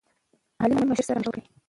مالي 0.59 0.73
مشاور 0.75 1.05
سره 1.09 1.17
مشوره 1.19 1.29
وکړئ. 1.29 1.43